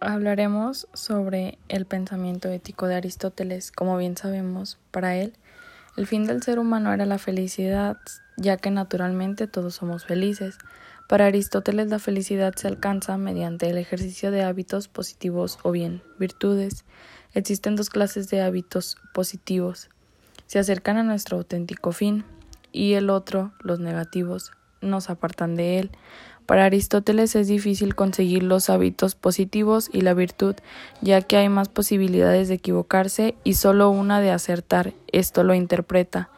[0.00, 3.72] Hablaremos sobre el pensamiento ético de Aristóteles.
[3.72, 5.34] Como bien sabemos, para él,
[5.96, 7.96] el fin del ser humano era la felicidad,
[8.36, 10.56] ya que naturalmente todos somos felices.
[11.08, 16.84] Para Aristóteles la felicidad se alcanza mediante el ejercicio de hábitos positivos o bien virtudes.
[17.34, 19.90] Existen dos clases de hábitos positivos.
[20.46, 22.24] Se acercan a nuestro auténtico fin
[22.70, 25.90] y el otro, los negativos, nos apartan de él.
[26.46, 30.56] Para Aristóteles es difícil conseguir los hábitos positivos y la virtud,
[31.02, 34.94] ya que hay más posibilidades de equivocarse y solo una de acertar.
[35.12, 36.30] Esto lo interpreta.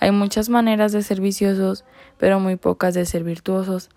[0.00, 1.84] Hay muchas maneras de ser viciosos,
[2.16, 3.90] pero muy pocas de ser virtuosos.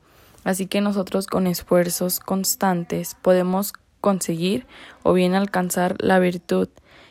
[0.43, 4.65] Así que nosotros con esfuerzos constantes podemos conseguir
[5.03, 6.67] o bien alcanzar la virtud,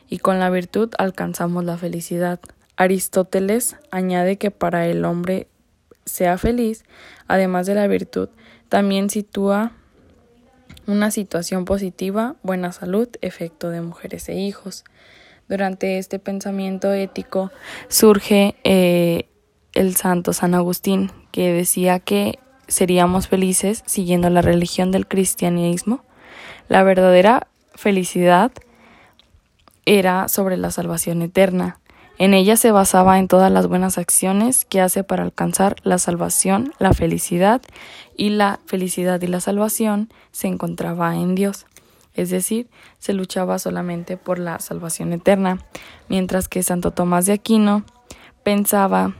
[0.08, 2.40] y con la virtud alcanzamos la felicidad.
[2.76, 5.46] Aristóteles añade que para el hombre
[6.10, 6.84] sea feliz,
[7.28, 8.28] además de la virtud,
[8.68, 9.72] también sitúa
[10.86, 14.84] una situación positiva, buena salud, efecto de mujeres e hijos.
[15.48, 17.50] Durante este pensamiento ético
[17.88, 19.28] surge eh,
[19.72, 26.04] el santo San Agustín, que decía que seríamos felices siguiendo la religión del cristianismo.
[26.68, 28.52] La verdadera felicidad
[29.86, 31.79] era sobre la salvación eterna,
[32.20, 36.74] en ella se basaba en todas las buenas acciones que hace para alcanzar la salvación,
[36.78, 37.62] la felicidad,
[38.14, 41.64] y la felicidad y la salvación se encontraba en Dios.
[42.12, 42.68] Es decir,
[42.98, 45.60] se luchaba solamente por la salvación eterna,
[46.10, 47.84] mientras que Santo Tomás de Aquino
[48.42, 49.14] pensaba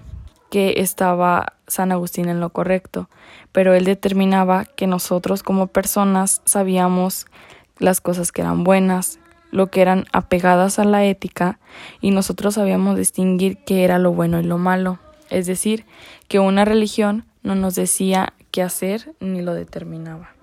[0.51, 3.09] que estaba San Agustín en lo correcto,
[3.51, 7.25] pero él determinaba que nosotros como personas sabíamos
[7.79, 9.20] las cosas que eran buenas,
[9.51, 11.59] lo que eran apegadas a la ética
[12.01, 14.98] y nosotros sabíamos distinguir qué era lo bueno y lo malo,
[15.29, 15.84] es decir,
[16.29, 20.39] que una religión no nos decía qué hacer ni lo determinaba.